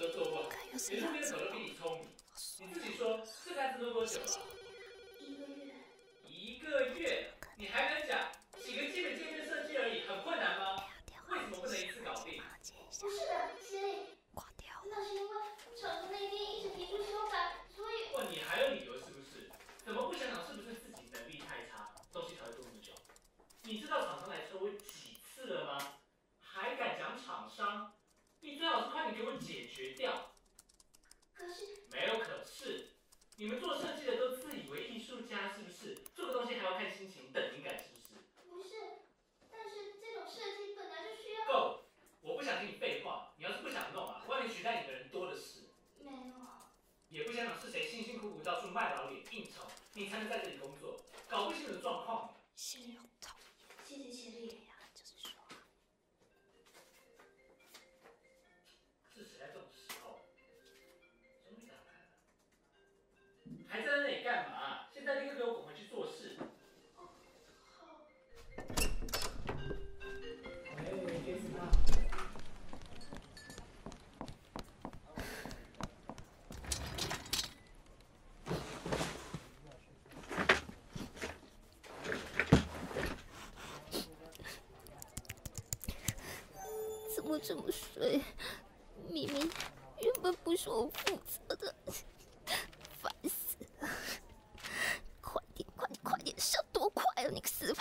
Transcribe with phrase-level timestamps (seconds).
[0.00, 0.48] 都做不好，
[0.88, 2.08] 连路边的狗都比你聪明。
[2.60, 4.26] 你自己说，这个案子弄多久了？
[5.20, 5.74] 一个月。
[6.24, 7.34] 一个月？
[7.58, 8.32] 你还敢讲？
[8.64, 10.86] 几个基本界面设计而已，很困难吗？
[11.28, 12.42] 为什么不能一次搞定？
[12.98, 14.16] 不是的，经理。
[14.32, 14.72] 挂掉。
[14.86, 15.36] 那是因为
[15.78, 18.16] 厂子那边一直提出修改，所以。
[18.16, 19.50] 问你还有理由是不是？
[19.84, 22.94] 怎么不想想是不是自己能力太差，东西才会做那么久？
[23.64, 25.98] 你知道厂商来抽我几次了吗？
[26.40, 27.92] 还敢讲厂商？
[28.42, 30.32] 你最好是快点给我解决掉。
[31.34, 31.84] 可是。
[31.90, 32.88] 没有可是，
[33.40, 35.94] 你们做设计的都自以为艺术家是不是？
[36.14, 38.20] 做个东西还要看心情，等灵感是不是？
[38.50, 38.74] 不是，
[39.50, 41.46] 但是这种设计本来就需要。
[41.46, 41.84] 够，
[42.20, 43.32] 我不想听你废话。
[43.38, 45.70] 你要是不想弄啊，外面取代你的人多的是。
[46.00, 46.34] 没有。
[47.08, 52.34] 也不想想是谁辛辛苦苦到处卖老脸应酬，你才能在这里工作，搞不清楚状况。
[52.54, 54.59] 谢谢讨厌，谢谢协力。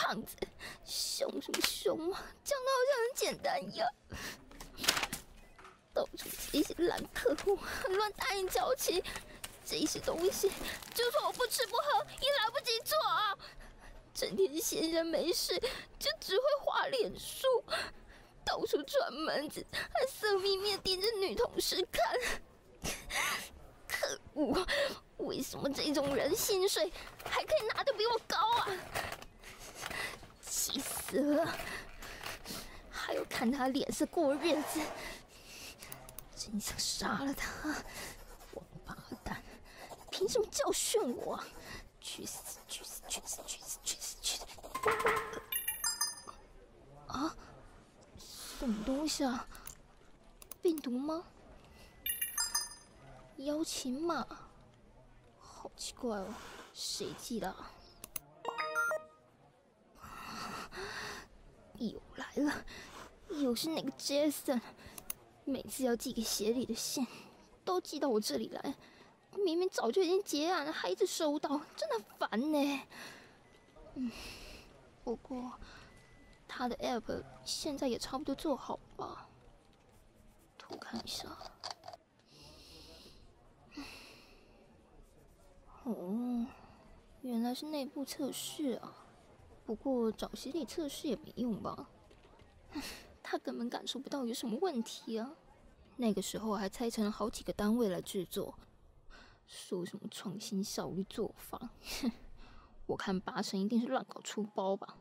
[0.10, 0.36] 样子，
[0.86, 2.24] 凶什么凶啊？
[2.44, 3.88] 讲的好像很简单一样，
[5.94, 7.58] 到处接一些烂客户，
[7.90, 9.04] 乱答应交期，
[9.64, 10.52] 这些东西
[10.96, 13.38] 就算我不吃不喝也来不及做啊！
[14.12, 15.60] 整天闲着没事
[16.00, 17.48] 就只会画脸书。
[18.44, 22.04] 到处串门子，还色眯眯盯着女同事看，
[23.88, 24.66] 可恶！
[25.18, 26.92] 为什么这种人薪水
[27.24, 28.68] 还可以拿得比我高啊？
[30.70, 31.58] 气死了！
[32.90, 34.80] 还要看他脸色过日子，
[36.36, 37.70] 真想杀了他！
[38.54, 39.42] 王八蛋，
[40.12, 41.44] 凭什么教训我？
[42.00, 42.60] 去死！
[42.68, 43.02] 去死！
[43.08, 43.42] 去死！
[43.48, 43.80] 去死！
[43.84, 44.18] 去死！
[44.22, 44.46] 去死！
[47.08, 47.36] 啊！
[48.60, 49.48] 什么东西啊？
[50.62, 51.24] 病毒吗？
[53.38, 54.28] 邀请码？
[55.40, 56.34] 好奇怪哦，
[56.74, 57.56] 谁寄的？
[61.88, 62.66] 又来了，
[63.42, 64.62] 又是那个 Jason。
[65.46, 67.08] 每次要寄给协理的信，
[67.66, 68.76] 都寄到我这里来。
[69.32, 72.82] 明明早就已经结案了，还一直收到，真的烦呢。
[73.96, 74.12] 嗯，
[75.04, 75.54] 不过。
[76.52, 79.30] 他的 app 现在也差不多做好吧？
[80.58, 81.30] 偷看一下。
[85.84, 86.48] 哦，
[87.22, 88.94] 原来是内部测试啊。
[89.70, 91.88] 不过找心理测试也没用吧？
[93.22, 95.36] 他根本感受不到有什么问题啊。
[95.98, 98.58] 那个时候还拆成了好几个单位来制作，
[99.46, 101.70] 说什么创新效率做法，
[102.02, 102.12] 哼，
[102.88, 104.98] 我看八成一定是乱搞出包吧。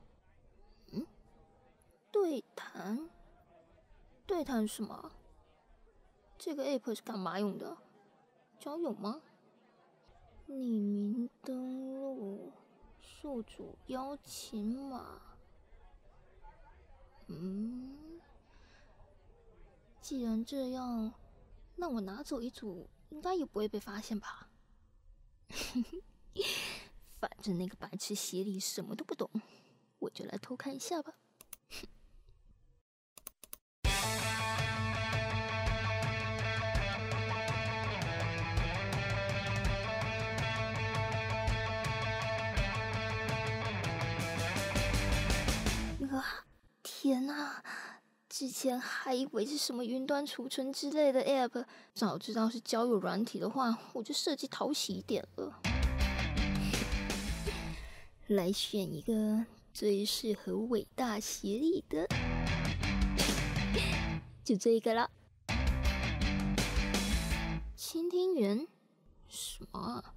[0.92, 1.06] 嗯
[2.12, 3.08] 对谈，
[4.26, 5.12] 对谈什么？
[6.36, 7.74] 这个 app 是干嘛用的？
[8.60, 9.22] 交友吗？
[10.46, 12.52] 匿名登录，
[13.20, 15.20] 宿主邀请码。
[17.26, 18.20] 嗯，
[20.00, 21.12] 既然这样，
[21.74, 24.48] 那我拿走一组，应该也不会被发现吧？
[27.18, 29.28] 反正那个白痴协理什么都不懂，
[29.98, 31.12] 我就来偷看一下吧。
[48.38, 55.60] 之前还以为是什么云端储存之类的 app，早知道是交友软体的话，我就设计讨喜一点了。
[58.28, 59.44] 来选一个
[59.74, 62.06] 最适合伟大协力的，
[64.44, 65.10] 就这一个了。
[67.74, 68.68] 倾听员？
[69.26, 70.14] 什么啊？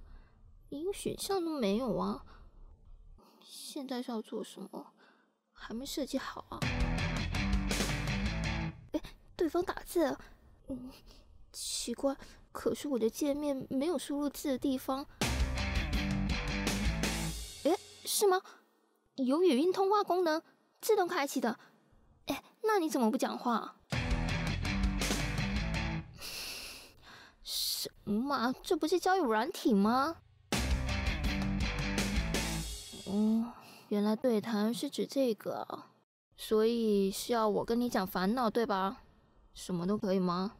[0.68, 2.24] 一个选项都没有啊！
[3.40, 4.92] 现在是要做什么？
[5.52, 6.60] 还没设计好啊！
[9.42, 10.16] 对方打字，
[10.68, 10.88] 嗯，
[11.52, 12.16] 奇怪，
[12.52, 15.04] 可是我的界面没有输入字的地方。
[17.64, 18.40] 哎，是吗？
[19.16, 20.40] 有语音通话功能，
[20.80, 21.58] 自动开启的。
[22.26, 23.74] 哎，那你怎么不讲话？
[27.42, 28.54] 什么？
[28.62, 30.18] 这不是交友软体吗？
[33.06, 33.52] 哦，
[33.88, 35.66] 原来对谈是指这个，
[36.36, 38.98] 所以是要我跟你讲烦恼对吧？
[39.54, 40.52] 什么都可以吗？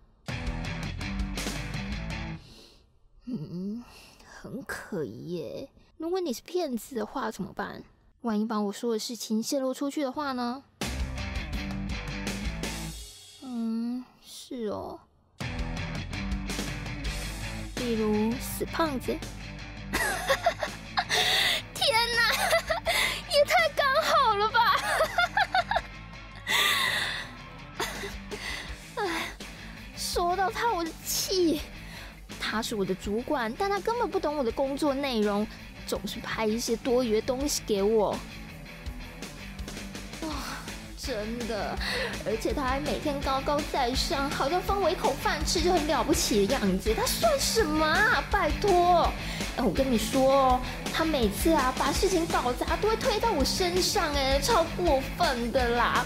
[3.25, 3.83] 嗯，
[4.25, 5.69] 很可疑耶。
[5.97, 7.83] 如果你是骗子的话怎么办？
[8.23, 10.63] 万一把我说的事情泄露出去的话呢？
[13.43, 15.01] 嗯，是哦。
[17.77, 19.17] 例如死胖子，
[30.53, 31.61] 说到他，我的气。
[32.41, 35.47] 他是我的主管，但他根本不懂我的工作内容，
[35.87, 38.11] 总是派一些多余的东西给我。
[40.23, 40.29] 哇
[40.97, 41.77] 真的，
[42.25, 46.95] 而且他还每天高高在上，好像分我一口饭吃就很了不起的样子。
[46.95, 48.25] 他算什么？
[48.31, 49.09] 拜托！
[49.57, 50.61] 哎，我跟你说，
[50.93, 56.05] 他每次啊把事情搞砸都会推到我身上，哎，超过分的啦。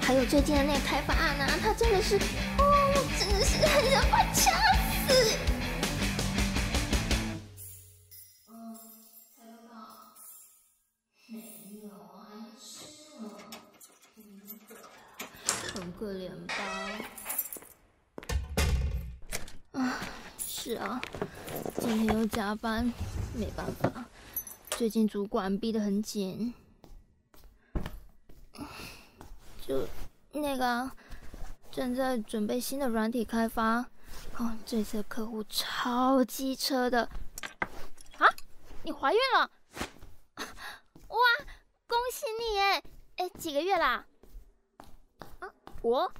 [0.00, 2.16] 还有最近的那个开发案啊，他真的是，
[3.28, 4.50] 真是很想把掐
[5.08, 5.36] 死。
[15.98, 16.54] 个脸吧，
[19.72, 19.98] 啊，
[20.38, 21.00] 是啊，
[21.80, 22.92] 今天又加班，
[23.34, 24.04] 没办法，
[24.72, 26.52] 最近主管逼得很紧，
[29.66, 29.88] 就
[30.32, 30.90] 那个
[31.76, 33.80] 正在准备新的软体开发，
[34.38, 37.06] 哦，这次客户超机车的，
[38.16, 38.24] 啊，
[38.82, 39.50] 你怀孕了，
[40.40, 41.18] 哇，
[41.86, 42.82] 恭喜你哎，
[43.18, 44.06] 哎，几个月啦？
[45.82, 46.10] 我，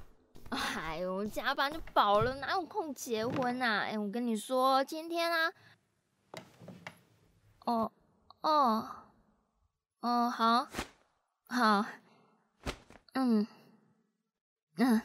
[0.49, 3.79] 哎呦，加班就饱了，哪有空结婚啊？
[3.79, 5.51] 哎，我跟你说，今天啊，
[7.65, 7.91] 哦，
[8.41, 8.87] 哦，
[10.01, 10.67] 哦，好，
[11.47, 11.83] 好，
[13.13, 13.47] 嗯，
[14.75, 15.01] 嗯，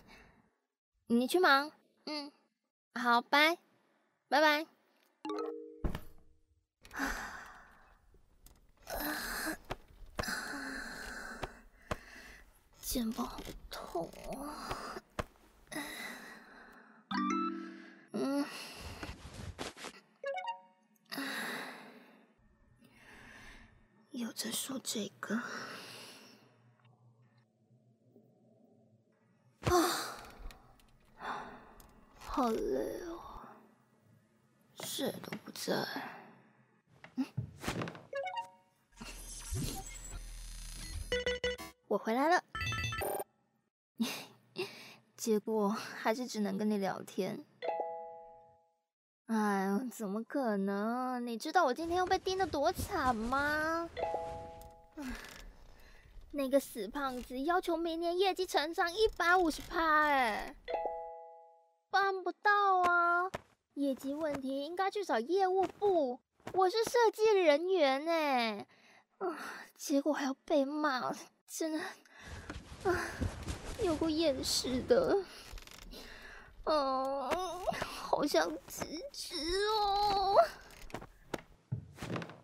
[1.14, 1.70] 你去忙，
[2.06, 2.32] 嗯，
[2.94, 3.58] 好，拜，
[4.28, 4.66] 拜拜。
[12.80, 14.10] 肩膀好痛
[14.40, 15.02] 啊！
[18.12, 18.46] 嗯，
[24.12, 25.42] 又在说这个
[29.66, 30.16] 啊，
[32.42, 33.20] 好累哦，
[34.80, 35.72] 谁都不在。
[37.14, 37.24] 嗯，
[41.86, 42.42] 我回来了。
[45.16, 47.44] 结果还是只能跟你聊天。
[49.26, 51.24] 哎呦，怎么可能？
[51.24, 53.88] 你知道我今天又被盯得多惨吗？
[56.32, 60.56] 那个死胖子要求明年业绩成长一百五十趴，哎，
[61.92, 63.30] 办不到啊！
[63.74, 66.18] 业绩问题应该去找业务部，
[66.54, 68.66] 我是设计人员哎，
[69.18, 69.38] 啊，
[69.76, 71.14] 结果还要被骂，
[71.46, 71.80] 真的，
[72.84, 72.98] 啊。
[73.82, 75.22] 有过厌世的，
[76.64, 77.30] 嗯，
[78.08, 79.34] 好想辞职
[79.68, 80.36] 哦。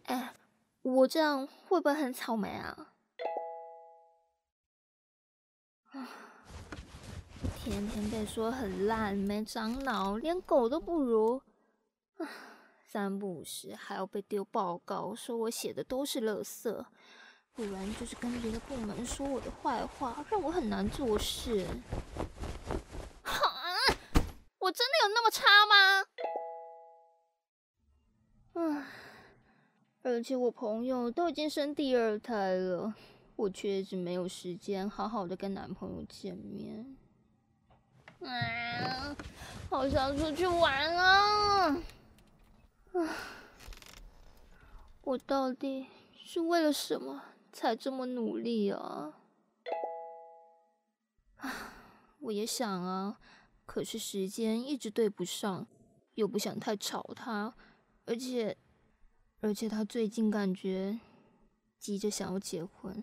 [0.04, 0.34] 哎，
[0.82, 2.92] 我这样会不会很草莓啊？
[7.68, 11.42] 天天被说很烂，没长脑，连狗都不如。
[12.88, 16.86] 三不五时还要被丢报告，说我写的都是垃圾。
[17.52, 21.66] 不然就是跟别的部门说我的坏话，让我很难做事。
[23.22, 23.52] 哈，
[24.60, 26.06] 我真的有那么差吗？
[28.54, 28.86] 唉，
[30.04, 32.94] 而且我朋友都已经生第二胎了，
[33.36, 36.96] 我却一直没有时间好好的跟男朋友见面。
[38.20, 39.16] 啊，
[39.70, 41.68] 好想出去玩啊！
[42.92, 43.16] 啊，
[45.02, 47.22] 我到底是为了什么？
[47.52, 49.14] 才这么努力啊！
[51.36, 51.52] 啊，
[52.20, 53.18] 我也想啊，
[53.66, 55.66] 可是时间一直对不上，
[56.14, 57.54] 又不想太吵他，
[58.04, 58.56] 而且，
[59.40, 61.00] 而且他最近感觉
[61.78, 63.02] 急着想要结婚。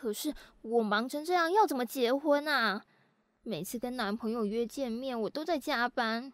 [0.00, 2.82] 可是我忙成这样，要怎么结婚啊？
[3.42, 6.32] 每次跟男朋友约见面，我都在加班。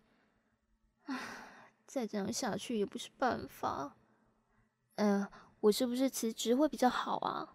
[1.07, 1.19] 唉，
[1.85, 3.97] 再这样下去也不是办法。
[4.95, 5.27] 呃，
[5.59, 7.55] 我是不是辞职会比较好啊？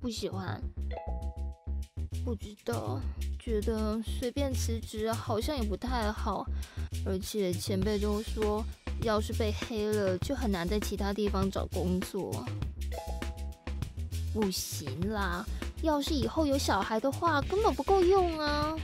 [0.00, 0.62] 不喜欢。
[2.24, 3.00] 不知道，
[3.40, 6.46] 觉得随便辞职好像也不太好，
[7.04, 8.64] 而且前辈都说，
[9.02, 12.32] 要是被黑了，就很难在其他地方找工作。
[14.34, 15.46] 不行啦，
[15.82, 18.76] 要是以后有小孩的话，根本不够用啊！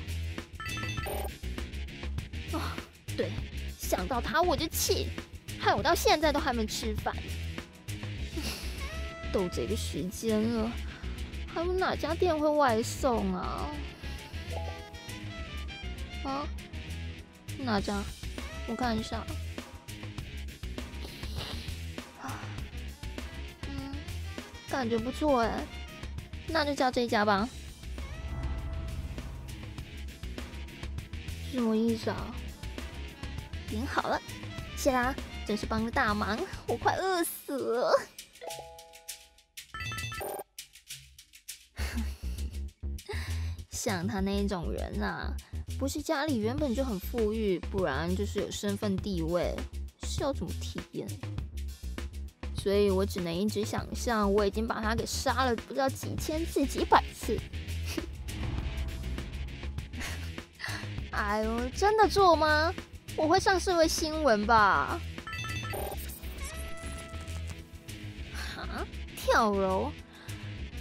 [2.53, 2.77] 啊，
[3.17, 3.33] 对，
[3.77, 5.09] 想到他我就气，
[5.59, 7.13] 害我到现在都还没吃饭。
[9.33, 10.71] 都这个时间了，
[11.53, 13.69] 还有哪家店会外送啊？
[16.23, 16.47] 啊？
[17.59, 18.01] 哪家？
[18.69, 19.27] 我看一下。
[24.81, 25.63] 感觉不错哎，
[26.49, 27.47] 那就叫这一家吧。
[31.53, 32.35] 什么意思啊？
[33.69, 34.19] 点好了，
[34.79, 35.15] 谢啦，
[35.47, 37.93] 真是帮了大忙，我快饿死了。
[43.71, 45.31] 像他那一种人啊，
[45.79, 49.55] 不是家里原本就很富裕，不然就是有身份地位，
[50.05, 51.07] 是要怎么体验？
[52.63, 57.41] 所以我只能一直想象，我已经把他给杀了不知道几千次、几百次。
[61.11, 62.71] 哎呦，真的做吗？
[63.17, 65.01] 我会上社会新闻吧？
[68.35, 68.87] 哈，
[69.17, 69.91] 跳楼，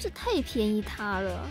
[0.02, 1.50] 这太便宜他了。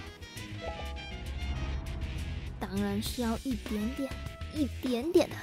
[2.60, 4.12] 当然是要一点点、
[4.54, 5.36] 一点点的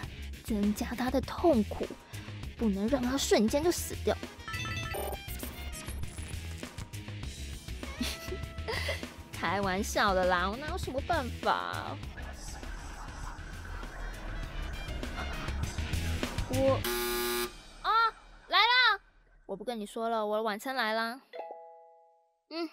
[0.43, 1.87] 增加他的痛苦，
[2.55, 4.15] 不能让他瞬间就死掉。
[9.47, 11.95] 开玩笑的啦，我哪有什么办法？
[16.49, 16.81] 我
[17.83, 17.89] 啊，
[18.47, 18.99] 来啦！
[19.45, 21.21] 我不跟你说了，我的晚餐来啦。
[22.49, 22.67] 嗯。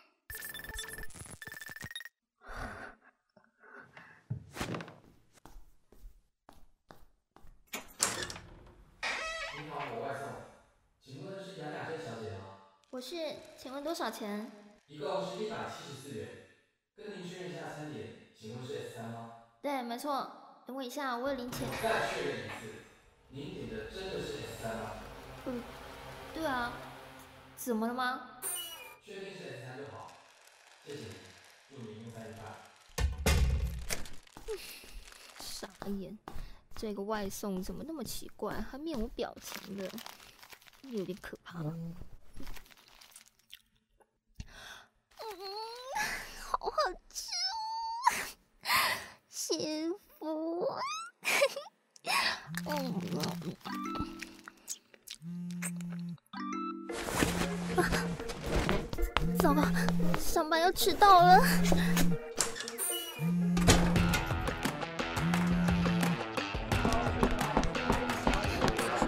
[12.88, 13.16] 我是，
[13.58, 14.50] 请问多少钱？
[14.86, 16.41] 一共是一百七十四元。
[17.32, 18.08] 确认一下三点，
[18.38, 19.32] 请问是 S 三吗？
[19.62, 20.30] 对，没错。
[20.66, 21.66] 等我一下，我有零钱。
[21.82, 22.68] 再确认一次，
[23.30, 24.90] 您点的真的是 S 三吗？
[25.46, 25.62] 嗯，
[26.34, 26.72] 对啊。
[27.56, 28.40] 怎么了吗？
[29.02, 30.12] 确定是 S 三就好。
[30.84, 31.06] 谢谢你，
[31.70, 32.44] 祝您用餐愉快。
[35.40, 36.18] 傻眼，
[36.76, 39.90] 这个外送怎么那么奇怪，还面无表情的，
[40.82, 41.60] 有点可怕。
[41.60, 41.94] 嗯
[46.62, 46.76] 好好
[47.12, 47.26] 吃
[48.62, 48.70] 哦，
[49.28, 50.68] 幸福。
[52.66, 52.94] 嗯，
[57.74, 57.82] 啊，
[59.40, 59.64] 糟糕，
[60.20, 61.40] 上班要迟到了。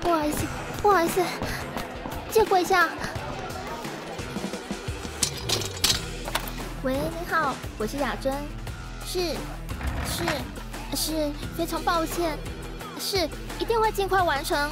[0.00, 0.44] 不好意思，
[0.82, 1.23] 不好意思，
[2.32, 2.88] 借过一下。
[6.85, 8.31] 喂，你好，我是雅珍，
[9.07, 9.35] 是，
[10.07, 10.23] 是，
[10.95, 12.38] 是非常抱歉，
[13.00, 13.26] 是
[13.59, 14.71] 一定会尽快完成。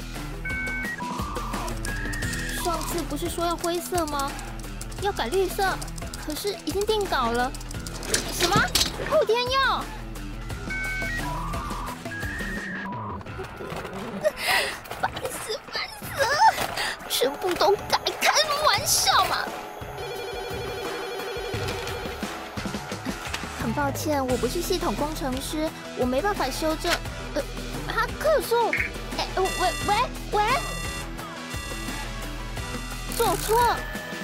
[2.62, 4.30] 上次不是说要灰色吗？
[5.00, 5.66] 要改绿色，
[6.26, 7.50] 可是已经定稿了。
[8.30, 8.56] 什么？
[9.10, 9.82] 后天要？
[15.00, 16.10] 烦死烦死！
[17.08, 18.01] 全部都改，
[23.92, 25.68] 抱歉，我不是系统工程师，
[25.98, 26.90] 我没办法修正。
[27.34, 27.42] 呃，
[27.86, 28.70] 哈，客诉。
[29.18, 29.44] 哎，喂
[29.86, 29.94] 喂
[30.30, 30.42] 喂，
[33.18, 33.76] 做错？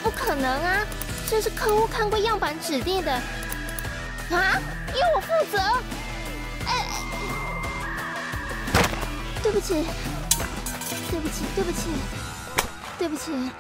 [0.02, 0.87] 不可能啊，
[1.28, 3.12] 这是客户看过样板指定的。
[3.12, 4.58] 啊，
[4.94, 5.58] 由我负责。
[6.66, 6.87] 哎，
[9.42, 9.84] 对不起，
[11.10, 11.90] 对不起，对不起，
[12.98, 13.50] 对不起，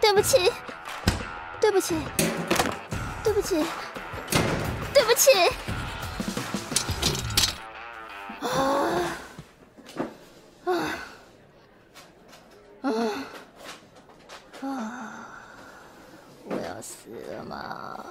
[0.00, 0.50] 对不起，
[1.60, 1.96] 对不起，
[3.22, 3.62] 对不起。
[5.06, 5.30] 对不起，
[8.40, 8.42] 啊
[10.64, 10.68] 啊
[12.82, 12.90] 啊
[14.62, 14.66] 啊！
[16.48, 18.04] 我要死了吗？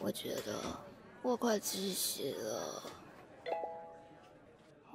[0.00, 0.58] 我觉得
[1.22, 2.82] 我快窒息了。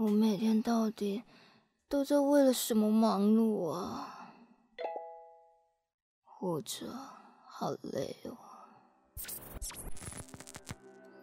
[0.07, 1.21] 我每天到底
[1.89, 4.31] 都在为了什么忙碌啊？
[6.23, 6.85] 活着
[7.45, 8.37] 好累哦，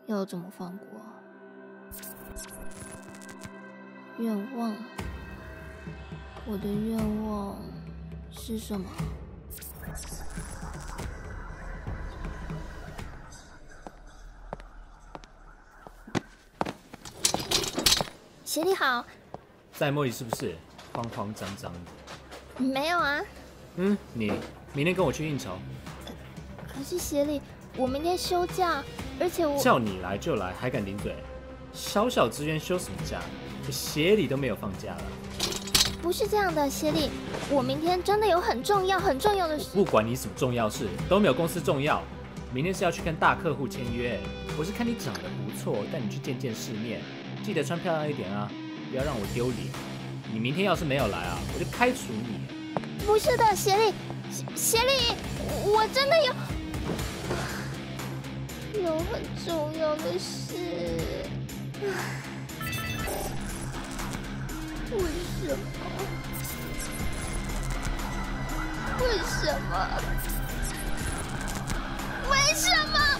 [0.07, 1.01] 要怎么放过？
[4.19, 4.77] 愿望，
[6.47, 7.57] 我的愿望
[8.31, 8.87] 是什么？
[18.55, 19.05] 协理好，
[19.73, 20.55] 在茉莉是不是
[20.93, 22.65] 慌慌张张的？
[22.65, 23.21] 没有啊。
[23.75, 24.33] 嗯，你
[24.73, 25.59] 明天跟我去应酬。
[26.65, 27.41] 可是协理，
[27.77, 28.81] 我明天休假，
[29.19, 31.17] 而且我叫你来就来，还敢顶嘴？
[31.73, 33.21] 小小职员休什么假？
[33.73, 35.03] 协理都没有放假了。
[36.01, 37.11] 不是这样的，协理，
[37.51, 39.71] 我明天真的有很重要、很重要的事。
[39.75, 42.01] 不管你什么重要事，都没有公司重要。
[42.53, 44.21] 明天是要去跟大客户签约，
[44.57, 47.01] 我是看你长得不错，带你去见见世面。
[47.45, 48.51] 记得穿漂亮一点啊，
[48.91, 49.69] 不要让我丢脸。
[50.33, 52.41] 你明天要是没有来啊，我就开除你。
[53.05, 53.93] 不是的，协理，
[54.57, 55.15] 协理，
[55.63, 56.33] 我真的有
[58.83, 60.55] 有很重要的事。
[64.91, 64.99] 为
[65.37, 65.77] 什么？
[69.01, 69.73] 为什么？
[72.31, 73.14] 为什么？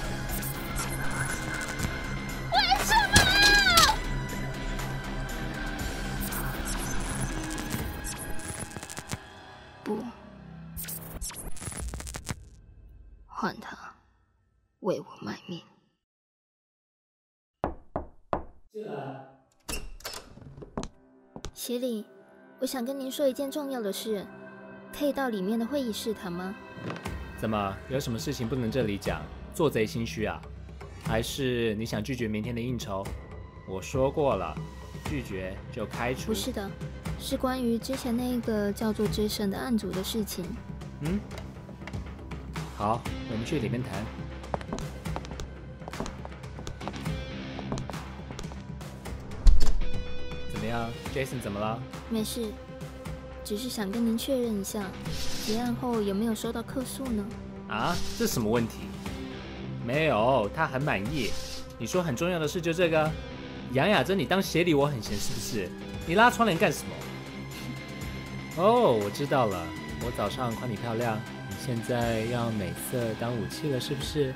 [21.67, 22.05] 协理，
[22.61, 24.23] 我想跟您说一件重要的事，
[24.93, 26.55] 可以到里面的会议室谈吗？
[27.39, 29.23] 怎么，有什么事情不能这里讲？
[29.55, 30.39] 做贼心虚啊？
[31.07, 33.03] 还是你想拒绝明天的应酬？
[33.67, 34.55] 我说过了，
[35.07, 36.27] 拒绝就开除。
[36.27, 36.71] 不是的。
[37.19, 40.45] 是关于之前那个叫做 Jason 的案组的事情。
[41.01, 41.19] 嗯，
[42.77, 43.01] 好，
[43.31, 44.05] 我们去里面谈。
[50.75, 51.81] 样，Jason 怎么了？
[52.11, 52.51] 没事，
[53.45, 54.85] 只是想跟您确认一下，
[55.47, 57.25] 结案后有没有收到客诉呢？
[57.69, 58.79] 啊，这什么问题？
[59.87, 61.31] 没有，他很满意。
[61.79, 63.11] 你说很重要的事就这个？
[63.73, 65.69] 杨雅珍，你当协理我很闲是不是？
[66.07, 68.63] 你拉窗帘干什么？
[68.63, 69.67] 哦，我知道了。
[70.05, 74.35] 我早上夸你漂亮，你现在要美色当武器了，是不是？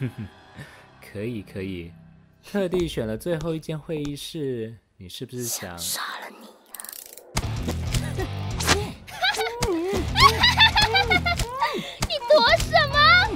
[1.12, 1.92] 可以可以，
[2.44, 6.74] 特地选了最后一间会议室，你是不是想，杀了你呀？
[12.06, 13.26] 你躲什么？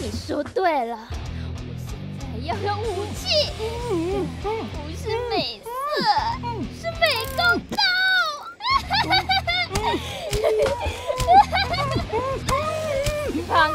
[0.00, 0.98] 你说对了，
[1.54, 3.52] 我现在要用武器，
[3.88, 3.94] 不
[4.96, 5.70] 是美色，
[6.82, 7.38] 是美工
[7.70, 7.76] 刀。
[13.46, 13.70] 胖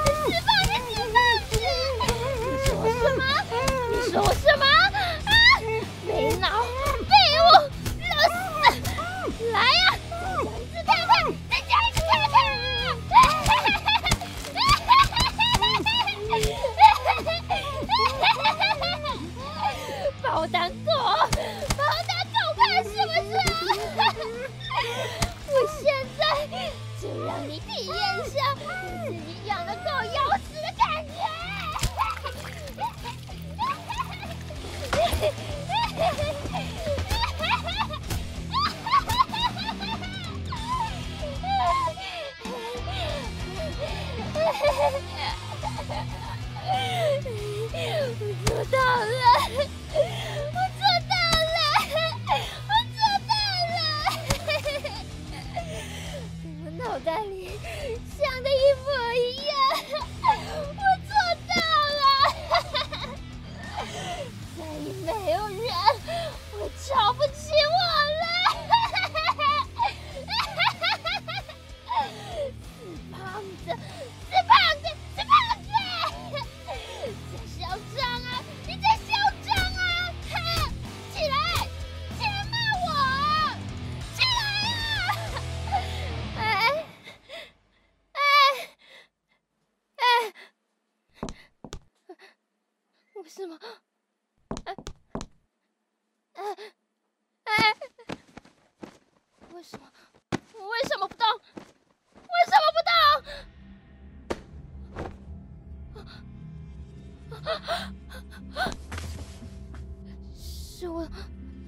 [110.35, 111.07] 是我，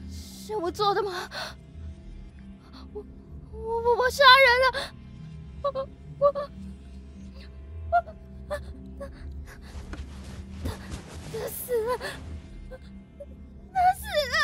[0.09, 1.29] 是我做的吗？
[2.93, 3.03] 我
[3.51, 4.93] 我我杀人了！
[5.63, 5.87] 我我
[6.19, 6.31] 我
[10.63, 10.69] 他
[11.31, 11.89] 他死了！
[13.73, 14.35] 他死了！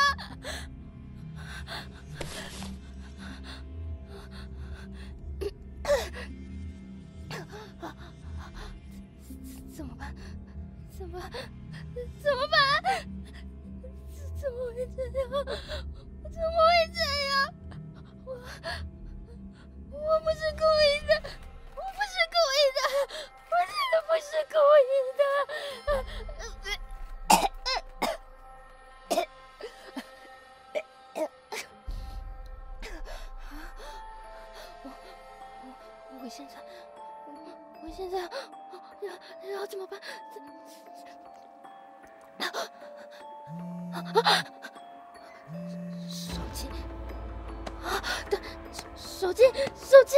[9.71, 10.13] 怎么办？
[10.97, 11.31] 怎么办？
[12.21, 12.57] 怎么办？
[14.11, 15.29] 怎怎么会这样？
[16.31, 16.99] 怎么会这
[50.07, 50.15] 手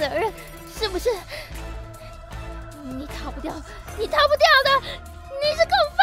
[0.00, 0.32] 责任，
[0.74, 1.10] 是不是？
[2.84, 3.52] 你逃不掉，
[3.98, 4.80] 你逃不掉的，
[5.42, 6.00] 你是共犯！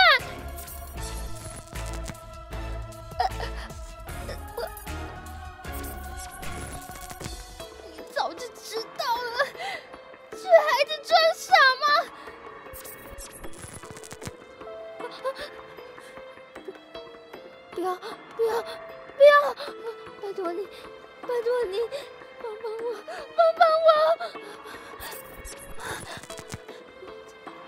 [4.56, 4.58] 我，
[7.92, 9.48] 你早就知道了，
[10.30, 11.88] 却还在装傻吗？
[17.72, 19.34] 不要，不要，不要！
[20.22, 20.68] 拜托你，
[21.22, 21.80] 拜托你，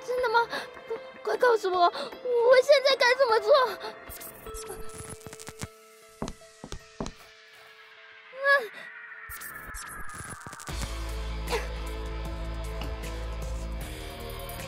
[0.05, 0.47] 真的吗？
[1.23, 1.91] 快告诉我，我
[2.63, 3.53] 现在该怎么做？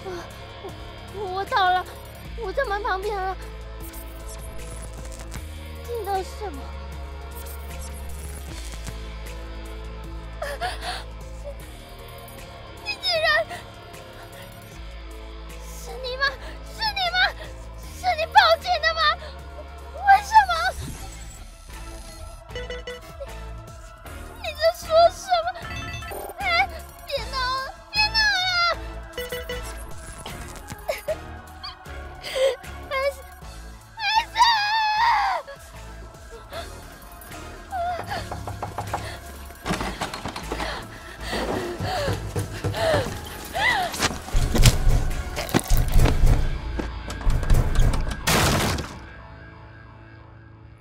[0.06, 0.08] 啊，
[1.16, 1.86] 我我到了，
[2.44, 3.36] 我在门旁边了。
[5.86, 6.62] 听到什么？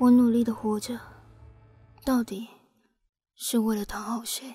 [0.00, 0.98] 我努力的活着，
[2.06, 2.48] 到底
[3.34, 4.54] 是为了讨好谁？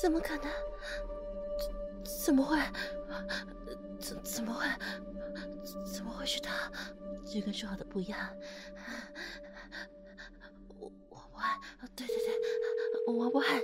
[0.00, 0.48] 怎么可能？
[2.24, 2.56] 怎么会？
[3.98, 4.64] 怎怎么会？
[5.92, 6.70] 怎么会是他？
[7.24, 8.32] 这跟说好的不一样。
[10.78, 11.58] 我我不爱，
[11.96, 13.60] 对对对，我不爱。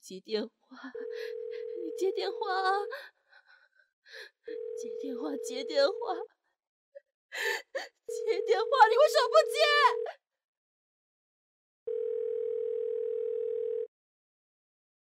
[0.00, 0.90] 接电话。
[1.82, 2.78] 你接电话啊！
[4.80, 6.14] 接电话，接电话，
[8.06, 8.86] 接电话！
[8.88, 10.21] 你为什么不接